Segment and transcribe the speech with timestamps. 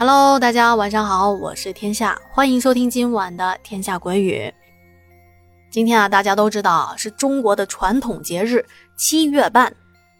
[0.00, 4.50] Hello，大家晚上好，我是天下，欢迎收听今晚的天下鬼语。
[5.70, 8.64] 今天啊，大家都知道是中国的传统节日
[8.96, 9.74] 七月半，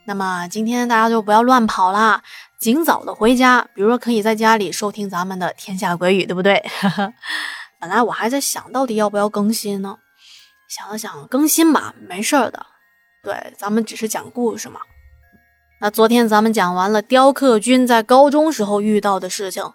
[0.04, 2.22] 那么今天大家就不要乱跑啦，
[2.58, 3.66] 尽早的回家。
[3.74, 6.62] 比如说，可以在家里收听咱们的天下鬼语，对不对？
[7.80, 9.96] 本来我还在想到底要不要更新呢，
[10.68, 12.66] 想了想，更新吧，没事儿的。
[13.22, 14.80] 对，咱们只是讲故事嘛。
[15.82, 19.72] 那昨天咱们讲完了雕刻君在高中时候遇到的事情，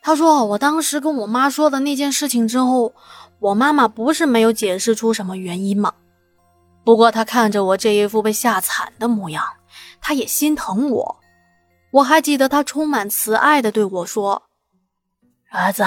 [0.00, 2.94] 他说我当时跟我妈说的那件事情之后，
[3.40, 5.92] 我妈妈不是没有解释出什么原因吗？
[6.84, 9.44] 不过她看着我这一副被吓惨的模样，
[10.00, 11.20] 她也心疼我。
[11.90, 14.44] 我还记得她充满慈爱的对我说
[15.50, 15.82] ：“儿子，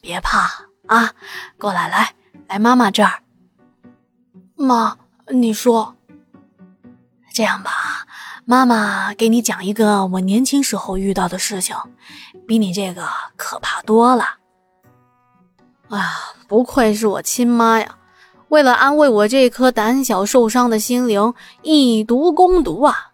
[0.00, 0.48] 别怕
[0.86, 1.12] 啊，
[1.58, 2.14] 过来，来，
[2.48, 3.22] 来妈妈这儿。
[4.54, 4.96] 妈，
[5.28, 5.96] 你说，
[7.34, 8.05] 这样吧。”
[8.48, 11.74] 妈妈给你讲一个我年轻时候遇到的事情，
[12.46, 14.24] 比你这个可怕多了。
[15.88, 17.96] 啊，不愧是我亲妈呀！
[18.46, 23.10] 为了安慰我这颗胆小受伤的心灵，以毒攻毒啊！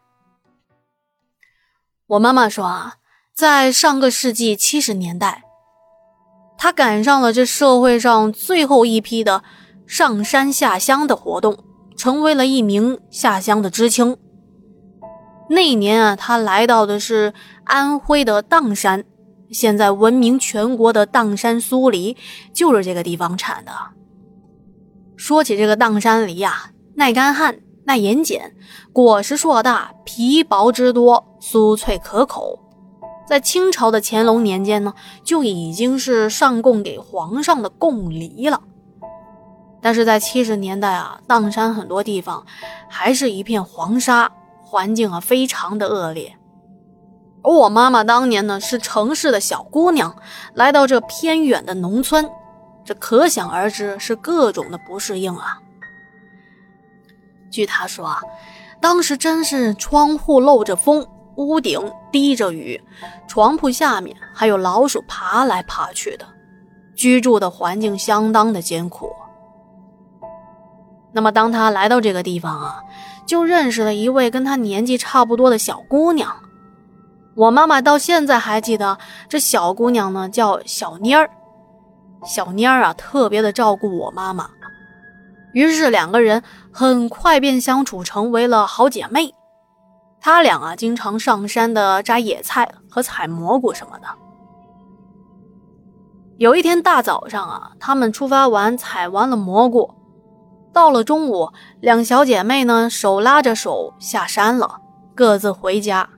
[2.09, 2.97] 我妈妈说啊，
[3.35, 5.45] 在上个世纪七十年代，
[6.59, 9.43] 她赶上了这社会上最后一批的
[9.87, 11.65] 上山下乡的活动，
[11.97, 14.19] 成为了一名下乡的知青。
[15.53, 19.05] 那年啊，他来到的是安徽的砀山，
[19.51, 22.17] 现在闻名全国的砀山酥梨
[22.55, 23.71] 就是这个地方产的。
[25.15, 28.53] 说起这个砀山梨呀，耐干旱、耐盐碱，
[28.95, 32.59] 果实硕大，皮薄汁多，酥脆可口。
[33.29, 38.63] 在清朝的乾隆年间呢，就已经是上贡给皇上的贡梨了。
[39.83, 42.47] 但是在七十年代啊，砀山很多地方
[42.89, 44.33] 还是一片黄沙。
[44.73, 46.35] 环境啊，非常的恶劣。
[47.43, 50.17] 而我妈妈当年呢，是城市的小姑娘，
[50.55, 52.27] 来到这偏远的农村，
[52.83, 55.59] 这可想而知是各种的不适应啊。
[57.51, 58.23] 据她说啊，
[58.81, 61.07] 当时真是窗户漏着风，
[61.37, 61.79] 屋顶
[62.11, 62.83] 滴着雨，
[63.29, 66.25] 床铺下面还有老鼠爬来爬去的，
[66.95, 69.13] 居住的环境相当的艰苦。
[71.13, 72.81] 那么，当她来到这个地方啊。
[73.27, 76.35] 就认识了一位跟她年纪差不多的小姑娘，
[77.35, 81.31] 我妈妈到现在还记得这小姑娘呢，叫小妮儿。
[82.25, 84.49] 小妮儿啊，特别的照顾我妈妈，
[85.53, 89.35] 于是两个人很快便相处成为了好姐妹。
[90.21, 94.07] 她俩啊，经常上山的摘野菜和采蘑菇什么的。
[96.39, 99.93] 有一天大早上啊，他们出发完，采完了蘑菇。
[100.73, 101.51] 到了中午，
[101.81, 104.81] 两小姐妹呢手拉着手下山了，
[105.15, 106.09] 各自回家。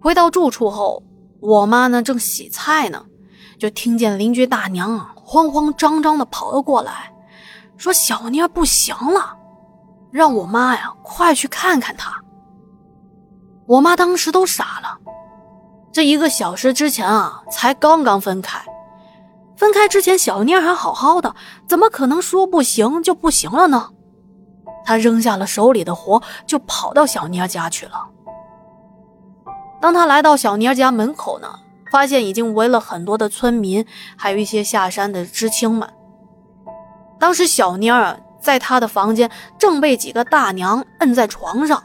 [0.00, 1.02] 回到住处后，
[1.40, 3.04] 我妈呢正洗菜呢，
[3.58, 7.12] 就听见邻居大娘啊慌慌张张的跑了过来，
[7.76, 9.36] 说小妮儿不行了，
[10.12, 12.12] 让我妈呀快去看看她。
[13.66, 14.96] 我妈当时都傻了，
[15.90, 18.64] 这一个小时之前啊才刚刚分开。
[19.56, 21.34] 分开之前，小妮儿还好好的，
[21.66, 23.90] 怎么可能说不行就不行了呢？
[24.84, 28.08] 他扔下了手里的活，就跑到小妮儿家去了。
[29.80, 31.48] 当他来到小妮儿家门口呢，
[31.90, 33.84] 发现已经围了很多的村民，
[34.16, 35.88] 还有一些下山的知青们。
[37.18, 41.82] 当时小妮儿在他的房间正被几个大娘摁在床上，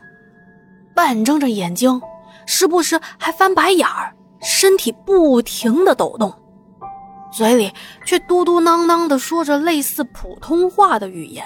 [0.94, 2.02] 半睁着眼睛，
[2.46, 6.34] 时不时还翻白眼儿，身体不停的抖动。
[7.32, 7.74] 嘴里
[8.06, 11.46] 却嘟嘟囔囔地说着类似普通话的语言，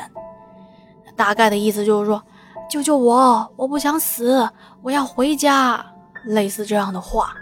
[1.16, 2.22] 大概的意思就是说
[2.70, 4.50] ：“救救我，我不想死，
[4.82, 5.86] 我要回家。”
[6.26, 7.36] 类似这样的话。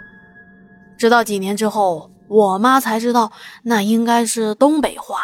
[0.98, 3.32] 直到几年之后，我妈才知道
[3.62, 5.20] 那应该是东北话。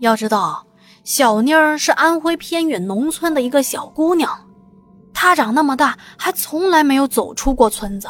[0.00, 0.66] 要知道，
[1.04, 4.28] 小妮儿是安徽偏远农村的一个小姑娘，
[5.14, 8.08] 她长那么大还从来没有走出过村子。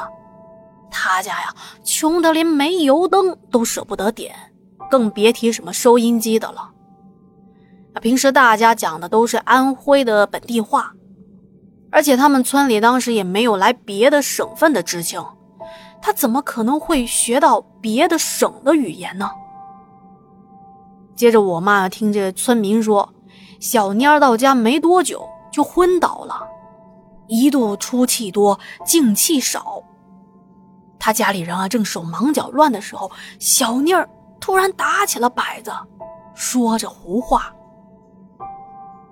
[0.91, 1.55] 他家呀，
[1.85, 4.35] 穷得连煤油灯都舍不得点，
[4.91, 6.71] 更别提什么收音机的了。
[8.01, 10.93] 平时大家讲的都是安徽的本地话，
[11.91, 15.25] 而且他们村里当时也没有来别的省份的知青，
[16.01, 19.31] 他怎么可能会学到别的省的语言呢？
[21.17, 23.13] 接着，我妈听这村民说，
[23.61, 26.47] 小蔫到家没多久就昏倒了，
[27.27, 29.83] 一度出气多，进气少。
[31.01, 33.11] 他家里人啊，正手忙脚乱的时候，
[33.41, 34.09] 小妮儿
[34.39, 35.73] 突然打起了摆子，
[36.35, 37.53] 说着胡话。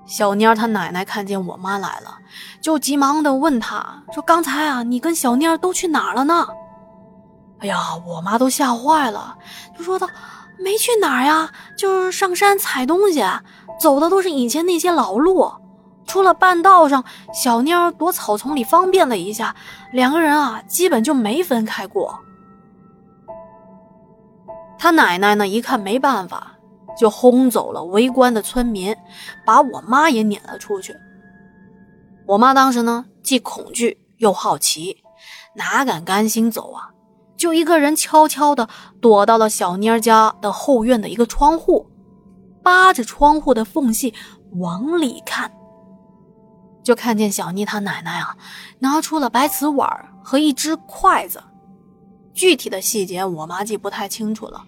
[0.06, 2.18] 小妮儿她奶奶看见我妈来了，
[2.62, 6.46] 就急忙的问她说：“刚才啊，你跟小妮儿都去哪儿了呢？”
[7.60, 9.36] 哎呀，我妈都吓坏了，
[9.76, 10.08] 就说道
[10.58, 13.22] ：“没去哪儿呀，就是上山采东西，
[13.80, 15.50] 走的都是以前那些老路。
[16.08, 19.54] 出了半道上，小妮躲草丛里方便了一下，
[19.92, 22.18] 两个人啊，基本就没分开过。”
[24.80, 26.52] 他奶奶呢，一看没办法，
[26.98, 28.96] 就轰走了围观的村民，
[29.44, 30.96] 把我妈也撵了出去。
[32.26, 35.02] 我妈当时呢，既恐惧又好奇，
[35.54, 36.90] 哪敢甘心走啊？
[37.36, 38.68] 就一个人悄悄地
[39.00, 41.86] 躲到了小妮儿家的后院的一个窗户，
[42.62, 44.14] 扒着窗户的缝隙
[44.58, 45.50] 往里看，
[46.88, 48.34] 就看见小妮她奶奶啊，
[48.78, 49.86] 拿出了白瓷碗
[50.24, 51.44] 和一只筷子。
[52.32, 54.64] 具体的细节我妈记不太清楚了，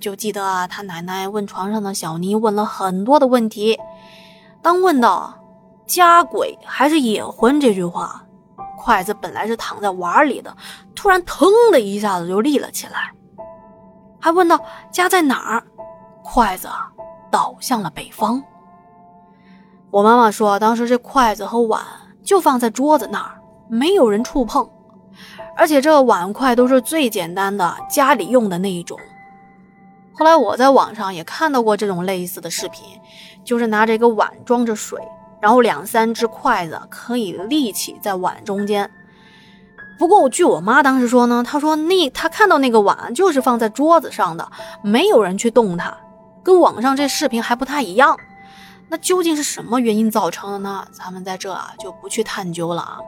[0.00, 3.78] 就记得啊，她奶奶问床上的小妮问了很多的问题，
[4.60, 5.32] 当问到
[5.86, 8.24] “家鬼还是野魂”这句话。
[8.76, 10.56] 筷子本来是躺在碗里的，
[10.96, 13.12] 突然腾的一下子就立了起来，
[14.18, 14.58] 还问到
[14.90, 15.64] ：“家在哪儿？”
[16.24, 16.68] 筷子
[17.30, 18.42] 倒向了北方。
[19.92, 21.84] 我妈妈说，当时这筷子和碗
[22.24, 24.66] 就放在桌子那儿，没有人触碰，
[25.54, 28.98] 而且这碗筷都是最简单的家里用的那一种。
[30.14, 32.98] 后来我在网上也看到过这种类似的视频，
[33.44, 34.98] 就是拿着一个碗装着水。
[35.42, 38.88] 然后两三只筷子可以立起在碗中间。
[39.98, 44.48] 不过我据我妈当时说呢，她说那她看到那个碗就是放在桌子上的，
[44.82, 45.94] 没有人去动它，
[46.42, 48.16] 跟网上这视频还不太一样。
[48.92, 50.86] 那究竟是什么原因造成的呢？
[50.92, 52.98] 咱们在这啊就不去探究了啊。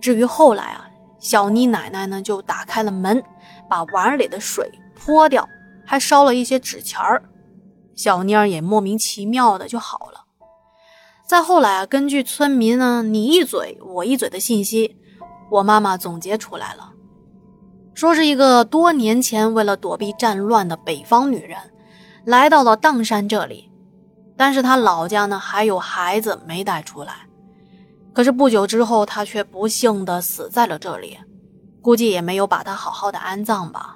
[0.00, 0.88] 至于后来啊，
[1.18, 3.20] 小妮奶奶呢就打开了门，
[3.68, 5.48] 把碗里的水泼掉，
[5.84, 7.24] 还烧了一些纸钱儿，
[7.96, 10.26] 小妮儿也莫名其妙的就好了。
[11.26, 14.96] 再后来啊，根据村民呢你一嘴我一嘴的信息，
[15.50, 16.92] 我妈妈总结出来了，
[17.92, 21.58] 说是一个多年前为了躲避战乱的北方女人，
[22.24, 23.71] 来到了砀山这里，
[24.42, 27.14] 但是他老家呢还有孩子没带出来，
[28.12, 31.16] 可是不久之后他却不幸的死在了这里，
[31.80, 33.94] 估计也没有把他好好的安葬吧，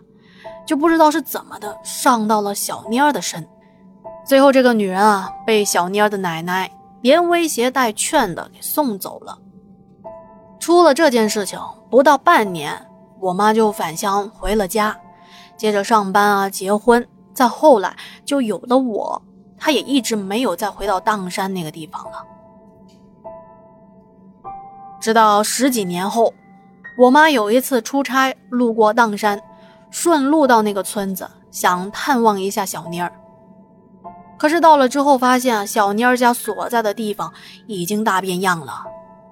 [0.64, 3.44] 就不知道是怎么的上到了小妮儿的身，
[4.24, 6.70] 最后这个女人啊被小妮儿的奶奶。
[7.02, 9.38] 连威胁带劝的给送走了。
[10.58, 12.86] 出了这件事情不到半年，
[13.20, 14.96] 我妈就返乡回了家，
[15.56, 17.04] 接着上班啊，结婚。
[17.32, 19.22] 再后来就有了我，
[19.58, 22.24] 他也一直没有再回到砀山那个地方了。
[25.00, 26.32] 直到十几年后，
[26.98, 29.40] 我妈有一次出差路过砀山，
[29.90, 33.12] 顺路到那个村子，想探望一下小妮儿。
[34.38, 37.32] 可是到了之后，发现小妮儿家所在的地方
[37.66, 38.84] 已经大变样了，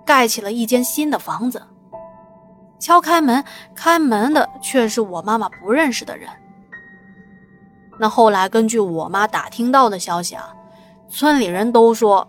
[0.05, 1.62] 盖起了一间新的房子。
[2.79, 3.44] 敲开门，
[3.75, 6.29] 开门的却是我妈妈不认识的人。
[7.99, 10.52] 那后来根据我妈打听到的消息啊，
[11.08, 12.29] 村里人都说，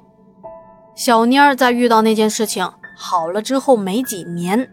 [0.96, 4.72] 小妮儿在遇到那件事情好了之后没几年，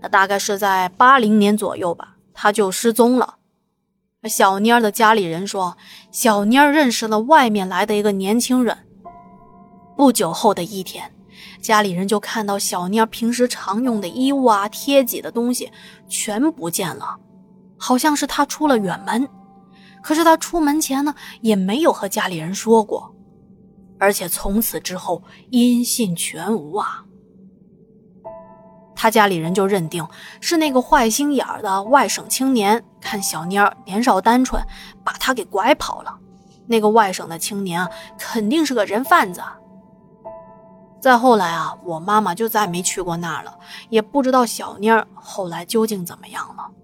[0.00, 3.34] 那大概是在八零年左右吧，她就失踪了。
[4.24, 5.76] 小妮儿的家里人说，
[6.10, 8.76] 小妮儿认识了外面来的一个年轻人。
[9.96, 11.12] 不久后的一天，
[11.60, 15.70] 家里人就看到小妮儿平时常用的衣物啊、贴己的东西
[16.08, 17.16] 全不见了，
[17.76, 19.28] 好像是她出了远门。
[20.08, 23.14] 可是他出门前呢，也没有和家里人说过，
[23.98, 27.04] 而且从此之后音信全无啊。
[28.96, 30.08] 他家里人就认定
[30.40, 34.64] 是那个坏心眼的外省青年看小妮儿年少单纯，
[35.04, 36.18] 把她给拐跑了。
[36.66, 39.42] 那个外省的青年啊，肯定是个人贩子。
[41.02, 43.58] 再后来啊，我妈妈就再没去过那儿了，
[43.90, 46.77] 也不知道小妮儿后来究竟怎么样了。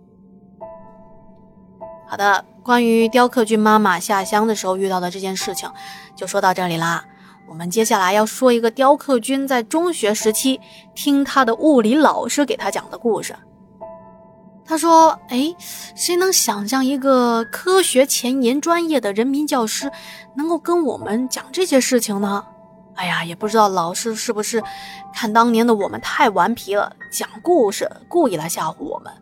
[2.14, 5.68] 好的，关于雕刻君妈妈下乡的时候遇到的这件事情，
[6.14, 7.04] 就说到这里啦。
[7.49, 10.61] 我们接下来要说一个雕刻君在中学时期
[10.94, 13.35] 听他的物理老师给他讲的故事。
[14.64, 15.52] 他说：“哎，
[15.97, 19.90] 谁能想象一个科学前沿专业的人民教师
[20.37, 22.44] 能够跟我们讲这些事情呢？
[22.94, 24.62] 哎呀，也不知道老师是不是
[25.12, 29.12] 看当年的我们太顽皮了，讲故事故意来吓唬我们。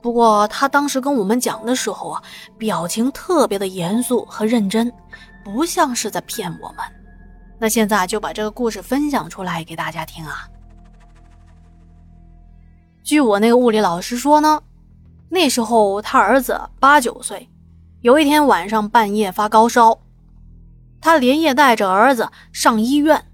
[0.00, 2.22] 不过他当时跟我们讲的时候啊，
[2.56, 4.92] 表情特别的严肃和认真，
[5.44, 6.78] 不像是在骗我们。”
[7.58, 10.46] 那现在就把这个故事分享出来给大家听啊。
[13.02, 14.62] 据我那个物理老师说呢，
[15.30, 17.48] 那时候他儿子八九岁，
[18.02, 19.98] 有一天晚上半夜发高烧，
[21.00, 23.24] 他连夜带着儿子上医院。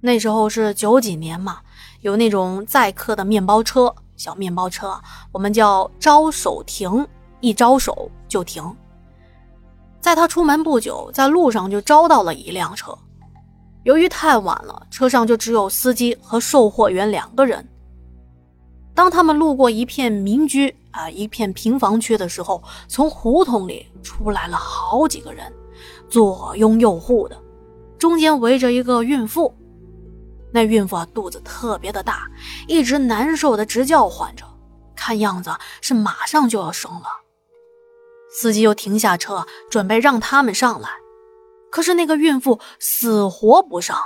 [0.00, 1.58] 那时候是九几年嘛，
[2.02, 5.00] 有那种载客的面包车，小面包车，
[5.32, 7.06] 我们叫招手停，
[7.40, 8.62] 一招手就停。
[10.00, 12.96] 在他出门不久，在路上就招到了一辆车。
[13.84, 17.66] 由于太晚了，车上就只有司机和售货员两个人。
[18.92, 25.52] 当他们路过一片民居啊，一片平房区的时候，从胡同里出来了好几个人，
[26.08, 27.40] 左拥右护的，
[27.96, 29.54] 中间围着一个孕妇。
[30.52, 32.26] 那孕妇啊，肚子特别的大，
[32.66, 34.44] 一直难受的直叫唤着，
[34.96, 37.06] 看样子是马上就要生了。
[38.30, 40.88] 司机又停下车，准备让他们上来，
[41.70, 43.98] 可是那个孕妇死活不上，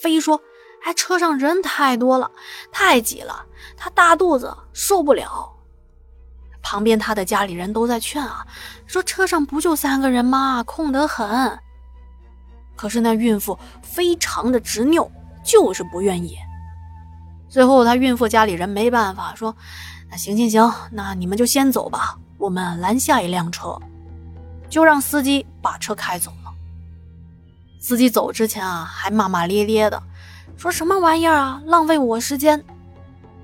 [0.00, 0.40] 非说
[0.84, 2.30] ：“哎，车上人太多了，
[2.70, 5.54] 太挤了，她大肚子受不了。”
[6.62, 8.46] 旁边她的家里人都在劝啊，
[8.86, 10.62] 说：“车上不就三个人吗？
[10.62, 11.58] 空得很。”
[12.76, 15.10] 可是那孕妇非常的执拗，
[15.48, 16.36] 就是不愿意。
[17.48, 19.56] 最后，他孕妇家里人没办法，说
[20.10, 23.76] ：“那行行行，那你们就先走吧。”我们拦下一辆车，
[24.68, 26.52] 就让司机把车开走了。
[27.80, 30.00] 司机走之前啊，还骂骂咧咧的，
[30.56, 32.62] 说什么玩意儿啊，浪费我时间。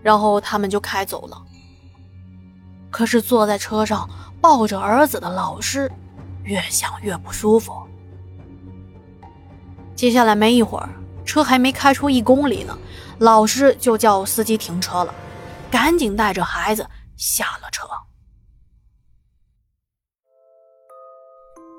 [0.03, 1.43] 然后他们就开走了。
[2.91, 4.09] 可是坐在车上
[4.41, 5.91] 抱着儿子的老师，
[6.45, 7.73] 越想越不舒服。
[9.97, 10.89] 接下来没一会儿，
[11.25, 12.77] 车还没开出一公里呢，
[13.19, 15.15] 老师就叫司机停车了，
[15.71, 17.87] 赶紧带着孩子下了车。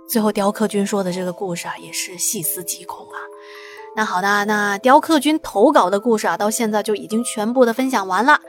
[0.07, 3.17] 最后，雕刻君说的这个故事啊，也是细思极恐啊。
[3.95, 8.39] 那好的，那雕刻君投稿的故事啊，到现在就已经全部的分享完了。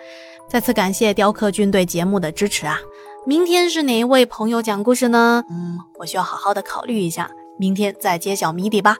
[0.48, 2.78] 再次感谢雕刻君对节目的支持啊。
[3.24, 5.42] 明天是哪一位朋友讲故事呢？
[5.50, 8.96] 嗯，我需要好好的考虑一下，明天再揭晓谜底吧。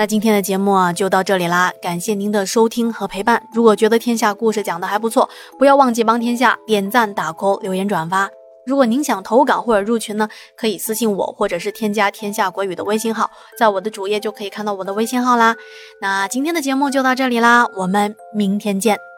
[0.00, 3.46] 那今天的节目啊，就到这里啦，感谢您的收听和陪伴。
[3.52, 5.28] 如果觉得天下故事讲的还不错，
[5.58, 8.30] 不要忘记帮天下点赞、打 call、留言、转发。
[8.64, 10.26] 如果您想投稿或者入群呢，
[10.56, 15.54] 可以私信我，或者是添加“天下国语”的微信号，在我的主页就可以看到我的微信号啦。
[16.00, 19.09] 那今天的节目就到这里啦，我们明天见。